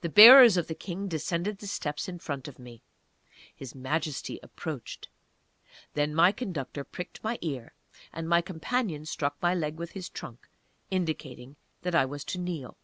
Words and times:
The 0.00 0.08
bearers 0.08 0.56
of 0.56 0.68
the 0.68 0.74
King 0.74 1.06
descended 1.06 1.58
the 1.58 1.66
steps 1.66 2.08
in 2.08 2.18
front 2.18 2.48
of 2.48 2.58
me. 2.58 2.80
His 3.54 3.74
Majesty 3.74 4.40
approached. 4.42 5.08
Then 5.92 6.14
my 6.14 6.32
conductor 6.32 6.82
pricked 6.82 7.22
my 7.22 7.38
ear, 7.42 7.74
and 8.10 8.26
my 8.26 8.40
companion 8.40 9.04
struck 9.04 9.36
my 9.42 9.54
leg 9.54 9.76
with 9.76 9.90
his 9.90 10.08
trunk, 10.08 10.48
indicating 10.90 11.56
that 11.82 11.94
I 11.94 12.06
was 12.06 12.24
to 12.24 12.38
kneel. 12.38 12.78